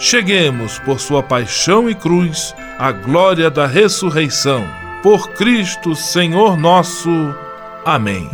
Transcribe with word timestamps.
cheguemos, 0.00 0.78
por 0.78 0.98
sua 0.98 1.22
paixão 1.22 1.88
e 1.88 1.94
cruz, 1.94 2.54
à 2.78 2.90
glória 2.90 3.50
da 3.50 3.66
ressurreição. 3.66 4.66
Por 5.02 5.28
Cristo, 5.32 5.94
Senhor 5.94 6.56
nosso. 6.56 7.10
Amém. 7.84 8.28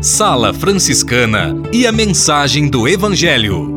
Sala 0.00 0.54
Franciscana 0.54 1.56
e 1.72 1.86
a 1.86 1.92
mensagem 1.92 2.68
do 2.68 2.86
Evangelho. 2.86 3.74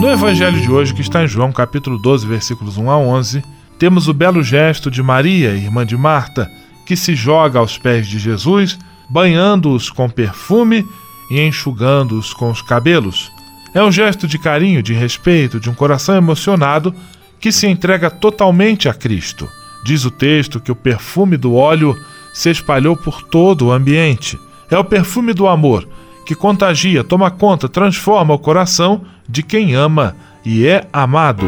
No 0.00 0.10
evangelho 0.10 0.60
de 0.60 0.68
hoje, 0.68 0.92
que 0.92 1.00
está 1.00 1.22
em 1.22 1.28
João 1.28 1.52
capítulo 1.52 1.96
12, 1.96 2.26
versículos 2.26 2.76
1 2.76 2.90
a 2.90 2.98
11, 2.98 3.42
temos 3.78 4.08
o 4.08 4.12
belo 4.12 4.42
gesto 4.42 4.90
de 4.90 5.00
Maria, 5.00 5.50
irmã 5.50 5.86
de 5.86 5.96
Marta, 5.96 6.50
que 6.84 6.96
se 6.96 7.14
joga 7.14 7.60
aos 7.60 7.78
pés 7.78 8.08
de 8.08 8.18
Jesus, 8.18 8.76
banhando-os 9.12 9.90
com 9.90 10.08
perfume 10.08 10.86
e 11.30 11.40
enxugando-os 11.40 12.32
com 12.32 12.50
os 12.50 12.62
cabelos. 12.62 13.30
É 13.74 13.82
um 13.82 13.92
gesto 13.92 14.26
de 14.26 14.38
carinho, 14.38 14.82
de 14.82 14.94
respeito, 14.94 15.60
de 15.60 15.68
um 15.68 15.74
coração 15.74 16.16
emocionado 16.16 16.94
que 17.38 17.52
se 17.52 17.66
entrega 17.66 18.10
totalmente 18.10 18.88
a 18.88 18.94
Cristo. 18.94 19.48
Diz 19.84 20.04
o 20.04 20.10
texto 20.10 20.60
que 20.60 20.72
o 20.72 20.76
perfume 20.76 21.36
do 21.36 21.54
óleo 21.54 21.96
se 22.32 22.50
espalhou 22.50 22.96
por 22.96 23.22
todo 23.22 23.66
o 23.66 23.72
ambiente. 23.72 24.38
É 24.70 24.78
o 24.78 24.84
perfume 24.84 25.34
do 25.34 25.46
amor 25.46 25.86
que 26.24 26.34
contagia, 26.34 27.02
toma 27.02 27.30
conta, 27.30 27.68
transforma 27.68 28.32
o 28.32 28.38
coração 28.38 29.02
de 29.28 29.42
quem 29.42 29.74
ama 29.74 30.16
e 30.44 30.66
é 30.66 30.86
amado. 30.92 31.46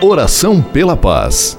Oração 0.00 0.62
pela 0.62 0.96
paz. 0.96 1.58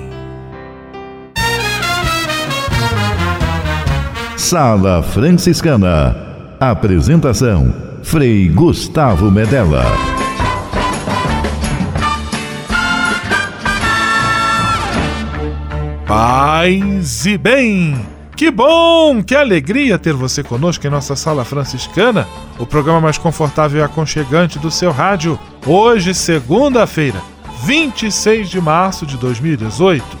Sala 4.41 5.03
Franciscana. 5.03 6.15
Apresentação 6.59 7.71
Frei 8.01 8.49
Gustavo 8.49 9.29
Medella. 9.29 9.85
Paz 16.07 17.27
e 17.27 17.37
bem! 17.37 18.03
Que 18.35 18.49
bom, 18.49 19.21
que 19.23 19.35
alegria 19.35 19.99
ter 19.99 20.13
você 20.13 20.43
conosco 20.43 20.85
em 20.87 20.89
nossa 20.89 21.15
sala 21.15 21.45
franciscana, 21.45 22.27
o 22.57 22.65
programa 22.65 22.99
mais 22.99 23.19
confortável 23.19 23.79
e 23.79 23.83
aconchegante 23.83 24.57
do 24.57 24.71
seu 24.71 24.91
rádio. 24.91 25.39
Hoje, 25.67 26.15
segunda-feira, 26.15 27.21
26 27.63 28.49
de 28.49 28.59
março 28.59 29.05
de 29.05 29.17
2018. 29.17 30.20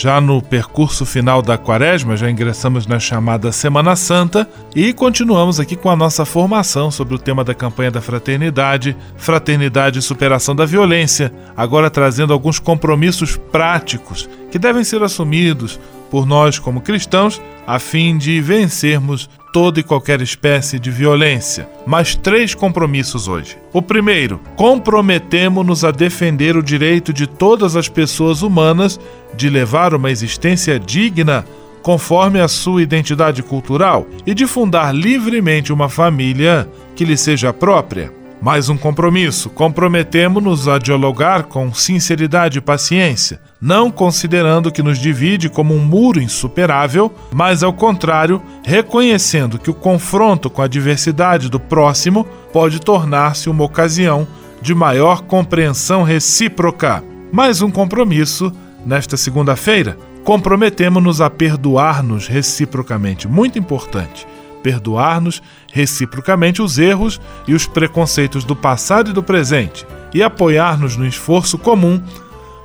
já 0.00 0.18
no 0.18 0.40
percurso 0.40 1.04
final 1.04 1.42
da 1.42 1.58
quaresma, 1.58 2.16
já 2.16 2.30
ingressamos 2.30 2.86
na 2.86 2.98
chamada 2.98 3.52
Semana 3.52 3.94
Santa 3.94 4.48
e 4.74 4.94
continuamos 4.94 5.60
aqui 5.60 5.76
com 5.76 5.90
a 5.90 5.96
nossa 5.96 6.24
formação 6.24 6.90
sobre 6.90 7.14
o 7.14 7.18
tema 7.18 7.44
da 7.44 7.52
campanha 7.52 7.90
da 7.90 8.00
fraternidade, 8.00 8.96
fraternidade 9.18 9.98
e 9.98 10.02
superação 10.02 10.56
da 10.56 10.64
violência, 10.64 11.30
agora 11.54 11.90
trazendo 11.90 12.32
alguns 12.32 12.58
compromissos 12.58 13.36
práticos 13.36 14.26
que 14.50 14.58
devem 14.58 14.84
ser 14.84 15.02
assumidos 15.02 15.78
por 16.10 16.26
nós 16.26 16.58
como 16.58 16.80
cristãos 16.80 17.40
a 17.66 17.78
fim 17.78 18.18
de 18.18 18.40
vencermos 18.40 19.30
toda 19.52 19.80
e 19.80 19.82
qualquer 19.82 20.20
espécie 20.20 20.78
de 20.78 20.90
violência. 20.90 21.68
Mas 21.86 22.14
três 22.14 22.54
compromissos 22.54 23.28
hoje. 23.28 23.56
O 23.72 23.80
primeiro, 23.80 24.40
comprometemos-nos 24.56 25.84
a 25.84 25.90
defender 25.90 26.56
o 26.56 26.62
direito 26.62 27.12
de 27.12 27.26
todas 27.26 27.76
as 27.76 27.88
pessoas 27.88 28.42
humanas 28.42 28.98
de 29.34 29.48
levar 29.48 29.94
uma 29.94 30.10
existência 30.10 30.78
digna 30.78 31.44
conforme 31.82 32.40
a 32.40 32.48
sua 32.48 32.82
identidade 32.82 33.42
cultural 33.42 34.06
e 34.26 34.34
de 34.34 34.46
fundar 34.46 34.94
livremente 34.94 35.72
uma 35.72 35.88
família 35.88 36.68
que 36.94 37.04
lhe 37.04 37.16
seja 37.16 37.52
própria. 37.52 38.19
Mais 38.40 38.70
um 38.70 38.76
compromisso: 38.76 39.50
comprometemos-nos 39.50 40.66
a 40.66 40.78
dialogar 40.78 41.44
com 41.44 41.72
sinceridade 41.74 42.58
e 42.58 42.60
paciência, 42.60 43.40
não 43.60 43.90
considerando 43.90 44.72
que 44.72 44.82
nos 44.82 44.98
divide 44.98 45.50
como 45.50 45.74
um 45.74 45.84
muro 45.84 46.20
insuperável, 46.20 47.12
mas 47.30 47.62
ao 47.62 47.72
contrário, 47.72 48.42
reconhecendo 48.64 49.58
que 49.58 49.70
o 49.70 49.74
confronto 49.74 50.48
com 50.48 50.62
a 50.62 50.68
diversidade 50.68 51.50
do 51.50 51.60
próximo 51.60 52.24
pode 52.52 52.80
tornar-se 52.80 53.50
uma 53.50 53.64
ocasião 53.64 54.26
de 54.62 54.74
maior 54.74 55.22
compreensão 55.22 56.02
recíproca. 56.02 57.04
Mais 57.30 57.60
um 57.60 57.70
compromisso 57.70 58.50
nesta 58.86 59.18
segunda-feira: 59.18 59.98
comprometemos-nos 60.24 61.20
a 61.20 61.28
perdoar-nos 61.28 62.26
reciprocamente. 62.26 63.28
Muito 63.28 63.58
importante 63.58 64.26
perdoar-nos 64.62 65.42
reciprocamente 65.72 66.60
os 66.62 66.78
erros 66.78 67.20
e 67.46 67.54
os 67.54 67.66
preconceitos 67.66 68.44
do 68.44 68.54
passado 68.54 69.10
e 69.10 69.12
do 69.12 69.22
presente 69.22 69.86
e 70.12 70.22
apoiar-nos 70.22 70.96
no 70.96 71.06
esforço 71.06 71.58
comum 71.58 72.02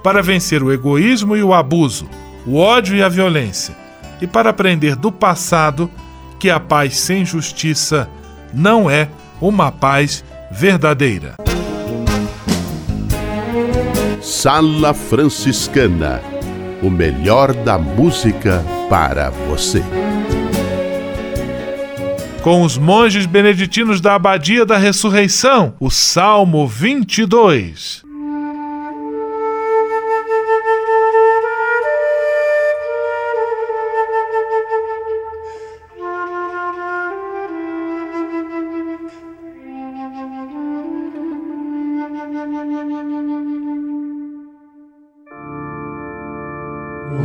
para 0.04 0.22
vencer 0.22 0.62
o 0.62 0.72
egoísmo 0.72 1.36
e 1.36 1.44
o 1.44 1.54
abuso, 1.54 2.08
o 2.46 2.58
ódio 2.58 2.96
e 2.96 3.02
a 3.02 3.10
violência, 3.10 3.76
e 4.22 4.28
para 4.28 4.50
aprender 4.50 4.96
do 4.96 5.12
passado 5.12 5.90
que 6.40 6.50
a 6.50 6.60
paz 6.60 6.98
sem 6.98 7.26
justiça 7.26 8.10
não 8.54 8.90
é 8.90 9.10
uma 9.42 9.72
paz 9.72 10.24
verdadeira. 10.52 11.36
Sala 14.22 14.94
Franciscana 14.94 16.22
o 16.86 16.90
melhor 16.90 17.54
da 17.54 17.78
música 17.78 18.64
para 18.90 19.30
você 19.30 19.84
com 22.46 22.62
os 22.62 22.78
monges 22.78 23.26
beneditinos 23.26 24.00
da 24.00 24.14
Abadia 24.14 24.68
da 24.68 24.78
Ressurreição, 24.78 25.74
o 25.80 25.90
Salmo 25.90 26.68
22. 26.68 28.04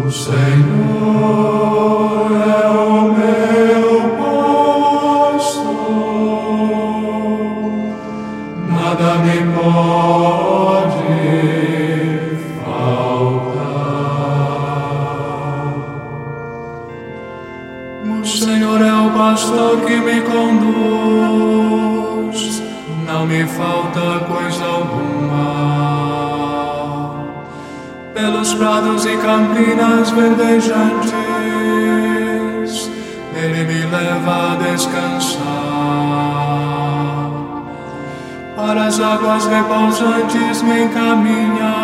O 0.03 0.11
Senhor 0.11 0.90
o 19.41 19.53
pastor 19.53 19.81
que 19.87 19.97
me 19.97 20.21
conduz, 20.21 21.41
não 23.07 23.27
me 23.27 23.47
falta 23.47 24.21
coisa 24.27 24.65
alguma. 24.65 25.61
Pelos 28.15 28.55
prados 28.55 29.07
e 29.07 29.17
campinas 29.17 30.11
verdejantes, 30.11 31.15
Ele 33.35 33.65
me 33.65 33.87
leva 33.87 34.53
a 34.53 34.57
descansar 34.57 35.41
para 38.57 38.85
as 38.87 39.01
águas 39.01 39.47
repousantes 39.47 40.63
me 40.63 40.83
encaminha 40.85 41.75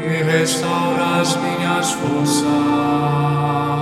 e 0.00 0.22
restaura 0.22 1.20
as 1.20 1.36
minhas 1.36 1.92
forças. 1.92 3.81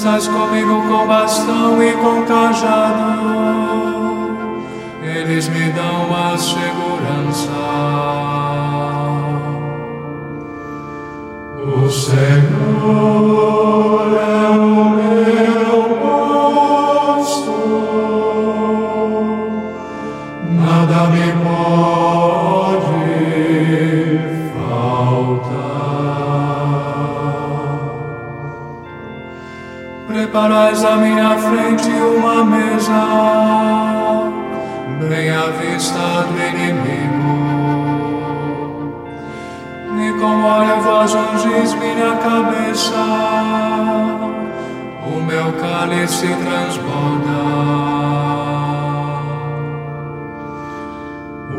Estás 0.00 0.26
comigo 0.28 0.80
com 0.88 1.06
bastão 1.06 1.82
e 1.82 1.92
com 1.92 2.24
cajado, 2.24 3.20
eles 5.02 5.46
me 5.50 5.68
dão 5.72 6.16
a 6.16 6.38
segurança. 6.38 6.69
Olha 41.00 41.20
ungis 41.32 41.74
minha 41.74 42.14
cabeça, 42.16 42.94
o 45.06 45.20
meu 45.22 45.52
cálice 45.54 46.26
transborda. 46.26 47.40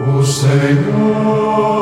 O 0.08 0.24
Senhor 0.24 1.81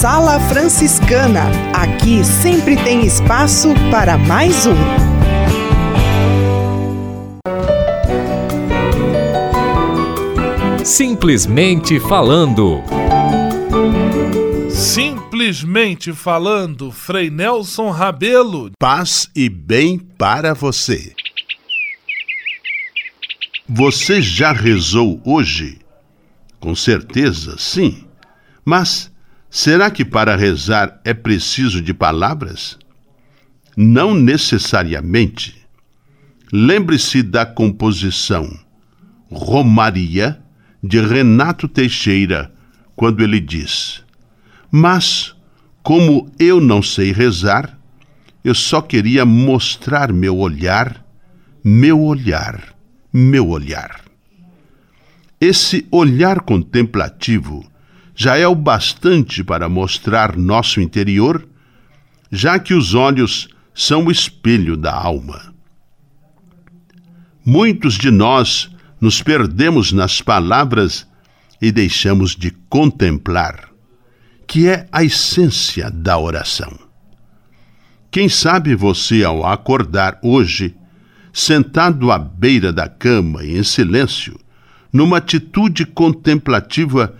Sala 0.00 0.40
Franciscana. 0.48 1.42
Aqui 1.74 2.24
sempre 2.24 2.74
tem 2.74 3.04
espaço 3.04 3.68
para 3.90 4.16
mais 4.16 4.64
um. 4.64 4.72
Simplesmente 10.82 12.00
falando. 12.00 12.82
Simplesmente 14.70 16.14
falando, 16.14 16.90
Frei 16.90 17.28
Nelson 17.28 17.90
Rabelo. 17.90 18.70
Paz 18.78 19.28
e 19.36 19.50
bem 19.50 19.98
para 19.98 20.54
você. 20.54 21.12
Você 23.68 24.22
já 24.22 24.50
rezou 24.50 25.20
hoje? 25.26 25.78
Com 26.58 26.74
certeza, 26.74 27.56
sim. 27.58 28.06
Mas 28.64 29.09
será 29.50 29.90
que 29.90 30.04
para 30.04 30.36
rezar 30.36 31.00
é 31.04 31.12
preciso 31.12 31.82
de 31.82 31.92
palavras? 31.92 32.78
Não 33.76 34.14
necessariamente. 34.14 35.56
Lembre-se 36.52 37.22
da 37.22 37.44
composição 37.44 38.48
Romaria 39.30 40.40
de 40.82 41.00
Renato 41.00 41.68
Teixeira, 41.68 42.52
quando 42.96 43.22
ele 43.22 43.38
diz: 43.38 44.02
Mas, 44.70 45.34
como 45.82 46.30
eu 46.38 46.60
não 46.60 46.82
sei 46.82 47.12
rezar, 47.12 47.78
eu 48.42 48.54
só 48.54 48.80
queria 48.80 49.24
mostrar 49.24 50.12
meu 50.12 50.36
olhar, 50.38 51.04
meu 51.62 52.00
olhar, 52.00 52.74
meu 53.12 53.48
olhar. 53.48 54.00
Esse 55.40 55.86
olhar 55.90 56.40
contemplativo 56.40 57.64
já 58.22 58.36
é 58.36 58.46
o 58.46 58.54
bastante 58.54 59.42
para 59.42 59.66
mostrar 59.66 60.36
nosso 60.36 60.78
interior, 60.78 61.48
já 62.30 62.58
que 62.58 62.74
os 62.74 62.92
olhos 62.92 63.48
são 63.74 64.04
o 64.04 64.10
espelho 64.10 64.76
da 64.76 64.92
alma. 64.92 65.54
Muitos 67.42 67.94
de 67.94 68.10
nós 68.10 68.70
nos 69.00 69.22
perdemos 69.22 69.90
nas 69.90 70.20
palavras 70.20 71.08
e 71.62 71.72
deixamos 71.72 72.36
de 72.36 72.50
contemplar, 72.68 73.70
que 74.46 74.68
é 74.68 74.86
a 74.92 75.02
essência 75.02 75.90
da 75.90 76.18
oração. 76.18 76.78
Quem 78.10 78.28
sabe 78.28 78.74
você, 78.74 79.24
ao 79.24 79.46
acordar 79.46 80.18
hoje, 80.22 80.76
sentado 81.32 82.12
à 82.12 82.18
beira 82.18 82.70
da 82.70 82.86
cama 82.86 83.42
e 83.42 83.56
em 83.56 83.64
silêncio, 83.64 84.38
numa 84.92 85.16
atitude 85.16 85.86
contemplativa, 85.86 87.16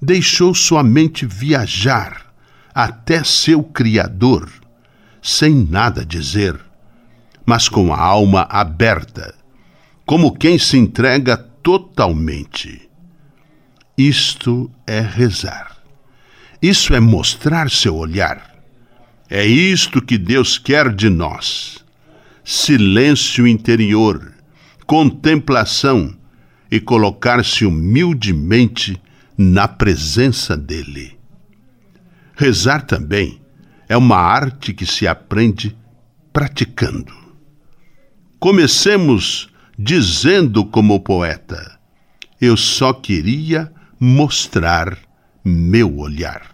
deixou 0.00 0.54
sua 0.54 0.82
mente 0.82 1.26
viajar 1.26 2.26
até 2.74 3.24
seu 3.24 3.62
Criador, 3.62 4.50
sem 5.22 5.54
nada 5.54 6.04
dizer, 6.04 6.60
mas 7.44 7.68
com 7.68 7.92
a 7.92 7.98
alma 7.98 8.42
aberta, 8.50 9.34
como 10.04 10.36
quem 10.36 10.58
se 10.58 10.76
entrega 10.76 11.36
totalmente. 11.36 12.88
Isto 13.96 14.70
é 14.86 15.00
rezar. 15.00 15.76
Isso 16.60 16.94
é 16.94 17.00
mostrar 17.00 17.70
seu 17.70 17.96
olhar. 17.96 18.54
É 19.28 19.44
isto 19.44 20.00
que 20.02 20.18
Deus 20.18 20.58
quer 20.58 20.94
de 20.94 21.08
nós: 21.08 21.84
silêncio 22.44 23.46
interior, 23.46 24.34
contemplação 24.86 26.14
e 26.70 26.78
colocar-se 26.78 27.64
humildemente 27.64 29.00
na 29.36 29.68
presença 29.68 30.56
dele. 30.56 31.18
Rezar 32.36 32.82
também 32.82 33.40
é 33.88 33.96
uma 33.96 34.16
arte 34.16 34.72
que 34.72 34.86
se 34.86 35.06
aprende 35.06 35.76
praticando. 36.32 37.12
Comecemos 38.38 39.48
dizendo 39.78 40.64
como 40.64 41.00
poeta: 41.00 41.78
Eu 42.40 42.56
só 42.56 42.92
queria 42.92 43.72
mostrar 43.98 44.98
meu 45.44 45.98
olhar. 45.98 46.50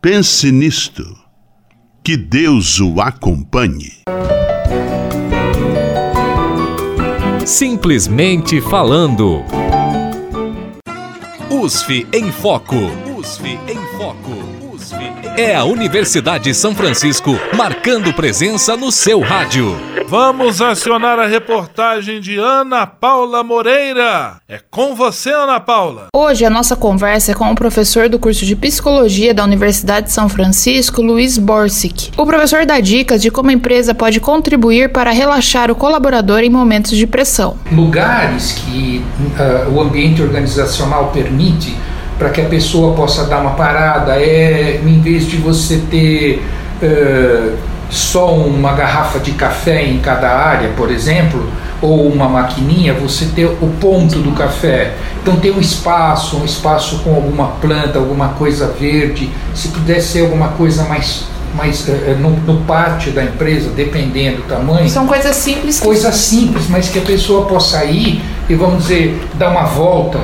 Pense 0.00 0.50
nisto. 0.50 1.18
Que 2.02 2.16
Deus 2.16 2.80
o 2.80 3.00
acompanhe. 3.00 3.92
Simplesmente 7.44 8.60
falando. 8.62 9.59
USF 11.60 12.06
em 12.14 12.32
Foco. 12.32 12.74
USF 13.18 13.46
em 13.68 13.98
Foco. 13.98 14.39
É 15.36 15.54
a 15.54 15.64
Universidade 15.64 16.52
São 16.52 16.74
Francisco 16.74 17.38
marcando 17.56 18.12
presença 18.12 18.76
no 18.76 18.90
seu 18.90 19.20
rádio. 19.20 19.76
Vamos 20.08 20.60
acionar 20.60 21.20
a 21.20 21.26
reportagem 21.26 22.20
de 22.20 22.36
Ana 22.36 22.84
Paula 22.84 23.44
Moreira. 23.44 24.38
É 24.48 24.58
com 24.70 24.94
você, 24.94 25.30
Ana 25.30 25.60
Paula. 25.60 26.08
Hoje 26.14 26.44
a 26.44 26.50
nossa 26.50 26.74
conversa 26.74 27.30
é 27.30 27.34
com 27.34 27.48
o 27.50 27.54
professor 27.54 28.08
do 28.08 28.18
curso 28.18 28.44
de 28.44 28.56
Psicologia 28.56 29.32
da 29.32 29.44
Universidade 29.44 30.06
de 30.06 30.12
São 30.12 30.28
Francisco, 30.28 31.00
Luiz 31.00 31.38
Borsic. 31.38 32.10
O 32.16 32.26
professor 32.26 32.66
dá 32.66 32.80
dicas 32.80 33.22
de 33.22 33.30
como 33.30 33.50
a 33.50 33.52
empresa 33.52 33.94
pode 33.94 34.18
contribuir 34.18 34.90
para 34.90 35.12
relaxar 35.12 35.70
o 35.70 35.76
colaborador 35.76 36.40
em 36.40 36.50
momentos 36.50 36.96
de 36.96 37.06
pressão. 37.06 37.56
Lugares 37.70 38.52
que 38.52 39.02
uh, 39.38 39.70
o 39.70 39.80
ambiente 39.80 40.20
organizacional 40.20 41.10
permite 41.12 41.76
para 42.20 42.28
que 42.28 42.42
a 42.42 42.44
pessoa 42.44 42.94
possa 42.94 43.24
dar 43.24 43.38
uma 43.38 43.52
parada, 43.52 44.12
é 44.20 44.78
em 44.84 45.00
vez 45.00 45.26
de 45.26 45.38
você 45.38 45.80
ter 45.90 46.44
uh, 46.82 47.56
só 47.88 48.34
uma 48.34 48.74
garrafa 48.74 49.18
de 49.18 49.32
café 49.32 49.82
em 49.82 50.00
cada 50.00 50.28
área, 50.28 50.68
por 50.76 50.90
exemplo, 50.90 51.48
ou 51.80 52.06
uma 52.06 52.28
maquininha, 52.28 52.92
você 52.92 53.24
ter 53.34 53.46
o 53.46 53.74
ponto 53.80 54.18
do 54.18 54.32
café. 54.32 54.92
Então 55.22 55.36
tem 55.36 55.50
um 55.50 55.60
espaço, 55.60 56.36
um 56.36 56.44
espaço 56.44 56.98
com 56.98 57.14
alguma 57.14 57.52
planta, 57.52 57.98
alguma 57.98 58.28
coisa 58.28 58.66
verde. 58.78 59.30
Se 59.54 59.68
pudesse 59.68 60.08
ser 60.08 60.20
alguma 60.20 60.48
coisa 60.48 60.84
mais 60.84 61.24
mais 61.54 61.88
é, 61.88 62.14
no, 62.14 62.30
no, 62.30 62.60
pátio 62.64 63.10
da 63.10 63.24
empresa, 63.24 63.70
dependendo 63.70 64.36
do 64.36 64.42
tamanho. 64.44 64.88
São 64.88 65.04
coisas 65.04 65.34
simples. 65.34 65.80
Coisas 65.80 66.14
simples, 66.14 66.66
mas 66.68 66.88
que 66.88 67.00
a 67.00 67.02
pessoa 67.02 67.46
possa 67.46 67.84
ir 67.84 68.22
e, 68.48 68.54
vamos 68.54 68.84
dizer, 68.84 69.20
dar 69.34 69.50
uma 69.50 69.64
volta, 69.64 70.20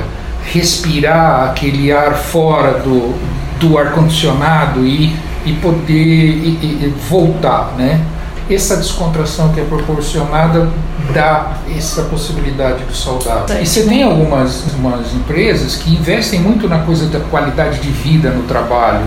respirar 0.53 1.49
aquele 1.49 1.91
ar 1.91 2.15
fora 2.15 2.79
do, 2.79 3.13
do 3.59 3.77
ar-condicionado 3.77 4.85
e, 4.85 5.15
e 5.45 5.53
poder 5.61 5.93
e, 5.93 6.83
e 6.83 6.93
voltar, 7.09 7.73
né? 7.77 8.01
essa 8.49 8.77
descontração 8.77 9.51
que 9.53 9.59
é 9.59 9.63
proporcionada 9.63 10.69
dá 11.13 11.57
essa 11.75 12.03
possibilidade 12.03 12.83
do 12.85 12.95
saudável. 12.95 13.61
E 13.61 13.65
você 13.65 13.83
tem 13.83 14.03
algumas, 14.03 14.63
algumas 14.63 15.13
empresas 15.13 15.75
que 15.75 15.93
investem 15.93 16.39
muito 16.39 16.67
na 16.67 16.79
coisa 16.79 17.07
da 17.07 17.19
qualidade 17.19 17.79
de 17.79 17.89
vida 17.89 18.29
no 18.29 18.43
trabalho, 18.43 19.05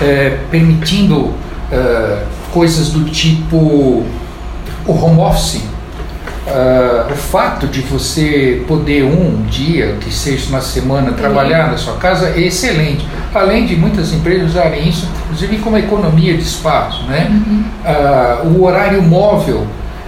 é, 0.00 0.38
permitindo 0.50 1.32
é, 1.70 2.24
coisas 2.52 2.90
do 2.90 3.04
tipo 3.04 3.56
o 3.56 4.92
home 4.92 5.20
office. 5.20 5.62
Uh, 6.46 7.12
o 7.12 7.16
fato 7.16 7.66
de 7.66 7.82
você 7.82 8.62
poder 8.66 9.04
um 9.04 9.42
dia, 9.42 9.96
que 10.00 10.12
seja 10.12 10.50
na 10.50 10.62
semana, 10.62 11.12
trabalhar 11.12 11.70
na 11.70 11.76
sua 11.76 11.96
casa 11.96 12.28
é 12.28 12.40
excelente. 12.40 13.06
Além 13.34 13.66
de 13.66 13.76
muitas 13.76 14.12
empresas 14.12 14.50
usarem 14.50 14.88
isso, 14.88 15.06
inclusive 15.24 15.58
como 15.58 15.76
economia 15.76 16.34
de 16.34 16.42
espaço. 16.42 17.04
Né? 17.04 17.28
Uhum. 17.30 17.64
Uh, 17.84 18.58
o 18.58 18.64
horário 18.64 19.02
móvel, 19.02 19.66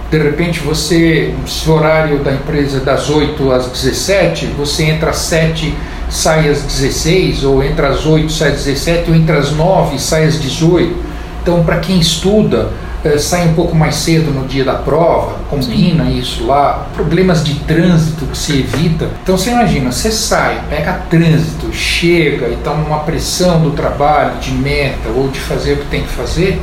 de 0.09 0.17
repente 0.17 0.59
você, 0.59 1.33
se 1.45 1.69
o 1.69 1.73
horário 1.73 2.19
da 2.19 2.31
empresa 2.31 2.77
é 2.77 2.81
das 2.81 3.09
8 3.09 3.51
às 3.51 3.67
17, 3.67 4.47
você 4.57 4.85
entra 4.85 5.11
às 5.11 5.17
7, 5.17 5.73
sai 6.09 6.49
às 6.49 6.63
16, 6.63 7.43
ou 7.43 7.63
entra 7.63 7.89
às 7.89 8.05
8, 8.05 8.31
sai 8.31 8.49
às 8.49 8.63
17, 8.65 9.11
ou 9.11 9.15
entra 9.15 9.37
às 9.37 9.51
9, 9.51 9.99
sai 9.99 10.25
às 10.25 10.41
18. 10.41 10.95
Então, 11.41 11.63
para 11.63 11.77
quem 11.77 11.99
estuda, 11.99 12.69
é, 13.03 13.17
sai 13.17 13.49
um 13.49 13.53
pouco 13.53 13.75
mais 13.75 13.95
cedo 13.95 14.31
no 14.31 14.47
dia 14.47 14.63
da 14.63 14.75
prova, 14.75 15.37
combina 15.49 16.05
Sim. 16.05 16.17
isso 16.17 16.45
lá, 16.45 16.87
problemas 16.95 17.43
de 17.43 17.55
trânsito 17.61 18.25
que 18.25 18.37
se 18.37 18.59
evita. 18.59 19.09
Então 19.21 19.37
você 19.37 19.51
imagina, 19.51 19.91
você 19.91 20.09
sai, 20.09 20.61
pega 20.69 20.93
trânsito, 21.09 21.71
chega 21.73 22.47
e 22.47 22.53
está 22.53 22.73
numa 22.73 22.99
pressão 22.99 23.61
do 23.61 23.71
trabalho, 23.71 24.39
de 24.39 24.51
meta 24.53 25.09
ou 25.15 25.27
de 25.27 25.39
fazer 25.39 25.73
o 25.73 25.77
que 25.77 25.85
tem 25.87 26.03
que 26.03 26.09
fazer, 26.09 26.61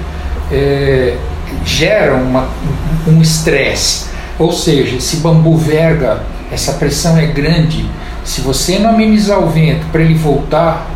é, 0.50 1.16
gera 1.64 2.16
um 3.06 3.20
estresse. 3.20 4.08
Ou 4.38 4.52
seja, 4.52 4.96
esse 4.96 5.16
bambu 5.16 5.56
verga, 5.56 6.22
essa 6.50 6.72
pressão 6.72 7.18
é 7.18 7.26
grande. 7.26 7.84
Se 8.24 8.40
você 8.40 8.78
não 8.78 8.90
amenizar 8.90 9.38
o 9.38 9.50
vento 9.50 9.84
para 9.92 10.00
ele 10.00 10.14
voltar, 10.14 10.86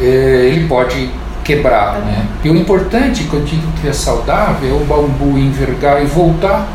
é, 0.00 0.04
ele 0.04 0.66
pode 0.66 1.10
quebrar. 1.50 1.98
Né? 1.98 2.26
E 2.44 2.50
o 2.50 2.56
importante, 2.56 3.24
quando 3.24 3.42
eu 3.42 3.48
digo 3.48 3.72
que 3.80 3.88
é 3.88 3.92
saudável, 3.92 4.70
é 4.70 4.72
o 4.72 4.84
bambu 4.84 5.38
envergar 5.38 6.02
e 6.02 6.06
voltar, 6.06 6.66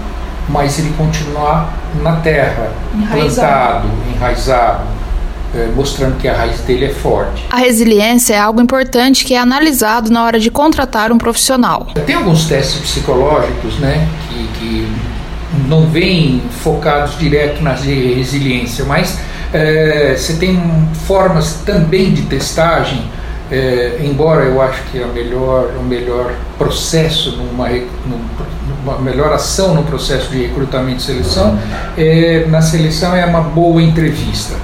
mas 0.50 0.78
ele 0.78 0.94
continuar 0.98 1.74
na 2.02 2.18
terra, 2.18 2.72
enraizado. 2.94 3.88
plantado, 3.88 3.88
enraizado. 4.16 4.96
É, 5.54 5.70
mostrando 5.74 6.18
que 6.18 6.28
a 6.28 6.36
raiz 6.36 6.60
dele 6.62 6.84
é 6.84 6.90
forte. 6.90 7.46
A 7.50 7.56
resiliência 7.56 8.34
é 8.34 8.38
algo 8.38 8.60
importante 8.60 9.24
que 9.24 9.34
é 9.34 9.38
analisado 9.38 10.12
na 10.12 10.26
hora 10.26 10.38
de 10.38 10.52
contratar 10.52 11.14
um 11.14 11.18
profissional. 11.18 11.88
Tem 12.06 12.14
alguns 12.14 12.44
testes 12.44 12.82
psicológicos 12.82 13.80
né, 13.80 14.06
que, 14.28 14.48
que 14.60 14.98
não 15.70 15.88
vêm 15.88 16.42
focados 16.62 17.18
direto 17.18 17.64
na 17.64 17.72
resiliência, 17.72 18.84
mas 18.84 19.18
é, 19.54 20.14
você 20.18 20.34
tem 20.34 20.62
formas 21.08 21.62
também 21.66 22.14
de 22.14 22.24
testagem 22.24 23.10
é, 23.52 24.00
embora 24.04 24.44
eu 24.44 24.62
acho 24.62 24.82
que 24.92 25.02
a 25.02 25.08
melhor, 25.08 25.72
o 25.80 25.84
melhor 25.84 26.34
processo, 26.58 27.32
numa, 27.38 27.70
numa 27.70 29.00
melhor 29.00 29.32
ação 29.34 29.76
no 29.76 29.84
processo 29.84 30.30
de 30.32 30.42
recrutamento 30.42 31.00
e 31.00 31.04
seleção, 31.04 31.60
é, 31.98 32.46
na 32.48 32.62
seleção 32.62 33.16
é 33.16 33.26
uma 33.26 33.42
boa 33.42 33.82
entrevista. 33.82 34.56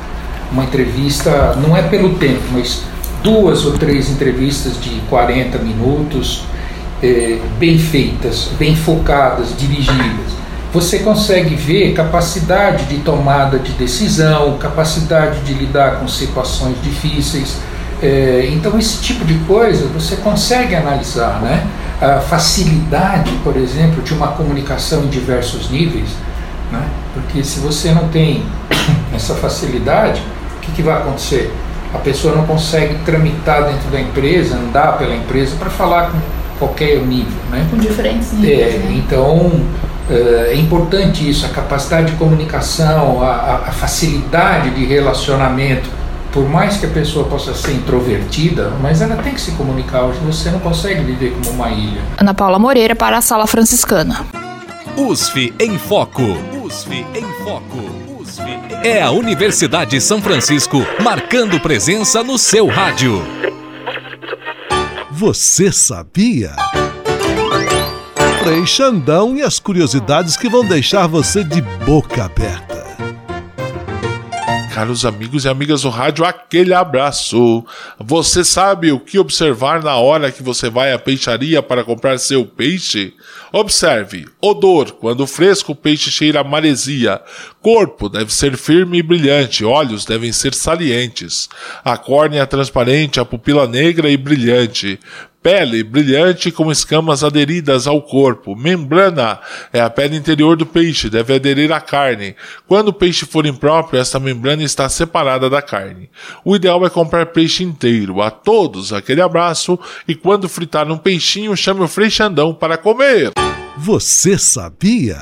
Uma 0.52 0.64
entrevista, 0.64 1.56
não 1.56 1.78
é 1.78 1.82
pelo 1.84 2.16
tempo, 2.16 2.42
mas 2.52 2.84
duas 3.24 3.66
ou 3.66 3.74
três 3.74 4.10
entrevistas 4.10 4.82
de 4.82 5.02
40 5.10 5.60
minutos, 5.60 6.44
é, 7.04 7.40
bem 7.58 7.78
feitas, 7.78 8.50
bem 8.58 8.76
focadas, 8.76 9.56
dirigidas. 9.58 10.42
Você 10.74 11.00
consegue 11.00 11.54
ver 11.56 11.94
capacidade 11.94 12.86
de 12.86 13.00
tomada 13.00 13.60
de 13.60 13.74
decisão, 13.74 14.58
capacidade 14.58 15.40
de 15.42 15.54
lidar 15.54 16.00
com 16.00 16.08
situações 16.08 16.76
difíceis, 16.82 17.58
é, 18.02 18.50
então, 18.52 18.80
esse 18.80 19.00
tipo 19.00 19.24
de 19.24 19.36
coisa 19.46 19.86
você 19.88 20.16
consegue 20.16 20.76
analisar, 20.76 21.40
né? 21.42 21.68
A 22.02 22.20
facilidade, 22.20 23.32
por 23.44 23.56
exemplo, 23.56 24.02
de 24.02 24.12
uma 24.14 24.30
comunicação 24.30 25.04
em 25.04 25.08
diversos 25.08 25.70
níveis, 25.70 26.10
né? 26.72 26.84
Porque 27.14 27.44
se 27.44 27.60
você 27.60 27.92
não 27.92 28.08
tem 28.08 28.44
essa 29.14 29.36
facilidade, 29.36 30.22
o 30.58 30.60
que, 30.62 30.72
que 30.72 30.82
vai 30.82 30.98
acontecer? 30.98 31.54
A 31.94 32.00
pessoa 32.00 32.36
não 32.36 32.46
consegue 32.48 32.96
tramitar 33.06 33.66
dentro 33.66 33.92
da 33.92 34.02
empresa, 34.02 34.56
andar 34.56 34.98
pela 34.98 35.14
empresa 35.14 35.56
para 35.58 35.70
falar 35.70 36.10
com 36.10 36.20
qualquer 36.58 36.98
nível, 37.02 37.38
né? 37.52 37.68
Com 37.70 37.78
diferentes 37.78 38.34
níveis. 38.34 38.76
É, 38.76 38.78
né? 38.80 38.96
Então, 39.06 39.52
é, 40.10 40.54
é 40.54 40.56
importante 40.56 41.30
isso, 41.30 41.46
a 41.46 41.50
capacidade 41.50 42.12
de 42.12 42.18
comunicação, 42.18 43.22
a, 43.22 43.66
a 43.68 43.72
facilidade 43.72 44.72
de 44.72 44.86
relacionamento 44.86 46.01
por 46.32 46.48
mais 46.48 46.78
que 46.78 46.86
a 46.86 46.90
pessoa 46.90 47.26
possa 47.28 47.54
ser 47.54 47.74
introvertida, 47.74 48.70
mas 48.82 49.02
ela 49.02 49.18
tem 49.18 49.34
que 49.34 49.42
se 49.42 49.52
comunicar. 49.52 50.04
Hoje 50.04 50.20
você 50.20 50.50
não 50.50 50.60
consegue 50.60 51.04
viver 51.04 51.34
como 51.34 51.52
uma 51.52 51.70
ilha. 51.70 52.02
Ana 52.18 52.34
Paula 52.34 52.58
Moreira 52.58 52.96
para 52.96 53.18
a 53.18 53.22
Sala 53.22 53.46
Franciscana. 53.48 54.26
USF 54.96 55.54
em 55.60 55.78
Foco. 55.78 56.24
USF 56.64 57.06
em 57.14 57.44
Foco. 57.44 57.78
USF 58.20 58.44
em... 58.50 58.88
É 58.88 59.02
a 59.02 59.12
Universidade 59.12 59.92
de 59.92 60.02
São 60.02 60.22
Francisco 60.22 60.86
marcando 61.04 61.60
presença 61.60 62.24
no 62.24 62.38
seu 62.38 62.68
rádio. 62.68 63.22
Você 65.12 65.72
sabia? 65.72 66.56
Frei 68.42 68.66
Xandão 68.66 69.36
e 69.36 69.44
as 69.44 69.60
curiosidades 69.60 70.36
que 70.36 70.50
vão 70.50 70.66
deixar 70.66 71.06
você 71.08 71.44
de 71.44 71.62
boca 71.62 72.26
aberta. 72.26 72.71
Caros 74.74 75.06
amigos 75.06 75.44
e 75.44 75.50
amigas 75.50 75.82
do 75.82 75.90
rádio, 75.90 76.24
aquele 76.24 76.74
abraço. 76.74 77.66
Você 78.00 78.42
sabe 78.42 78.90
o 78.90 79.02
que 79.02 79.20
observar 79.20 79.84
na 79.84 79.98
hora 79.98 80.32
que 80.32 80.42
você 80.42 80.70
vai 80.70 80.94
à 80.94 80.98
peixaria 80.98 81.62
para 81.62 81.84
comprar 81.84 82.18
seu 82.18 82.46
peixe? 82.46 83.14
Observe: 83.52 84.26
odor, 84.42 84.94
quando 84.94 85.28
fresco 85.28 85.74
o 85.74 85.76
peixe 85.76 86.10
cheira 86.10 86.40
a 86.40 86.44
maresia. 86.46 87.22
Corpo 87.62 88.08
deve 88.08 88.34
ser 88.34 88.56
firme 88.56 89.00
e 89.00 89.04
brilhante, 89.04 89.66
olhos 89.66 90.06
devem 90.06 90.32
ser 90.32 90.54
salientes. 90.54 91.50
A 91.84 91.98
córnea 91.98 92.48
transparente, 92.48 93.20
a 93.20 93.26
pupila 93.26 93.68
negra 93.68 94.10
e 94.10 94.16
brilhante. 94.16 94.98
Pele 95.42 95.84
brilhante 95.84 96.52
com 96.52 96.72
escamas 96.72 97.24
aderidas 97.24 97.88
ao 97.88 98.00
corpo. 98.00 98.56
Membrana 98.56 99.40
é 99.74 99.82
a 99.82 99.90
pele 99.90 100.16
interior 100.16 100.56
do 100.56 100.68
peixe, 100.68 101.10
deve 101.10 101.34
aderir 101.34 101.72
à 101.72 101.82
carne. 101.82 102.36
Quando 102.68 102.90
o 102.90 102.94
peixe 102.94 103.26
for 103.26 103.48
impróprio, 103.48 104.00
esta 104.00 104.20
membrana 104.20 104.64
está 104.64 104.88
separada 104.88 105.50
da 105.50 105.60
carne. 105.60 106.12
O 106.46 106.56
ideal 106.56 106.86
é 106.86 106.92
comprar 106.92 107.26
peixe 107.28 107.64
inteiro. 107.64 108.22
A 108.22 108.30
todos, 108.30 108.94
aquele 108.94 109.22
abraço 109.22 109.80
e 110.08 110.14
quando 110.14 110.48
fritar 110.48 110.92
um 110.92 110.98
peixinho, 110.98 111.58
chame 111.58 111.82
o 111.82 111.88
Freixandão 111.88 112.54
para 112.54 112.78
comer. 112.78 113.32
Você 113.78 114.38
sabia? 114.38 115.22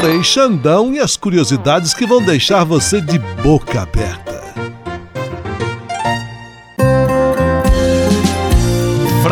Freixandão 0.00 0.94
e 0.94 0.98
as 0.98 1.18
curiosidades 1.18 1.92
que 1.92 2.06
vão 2.06 2.22
deixar 2.22 2.64
você 2.64 2.98
de 2.98 3.18
boca 3.42 3.82
aberta. 3.82 4.32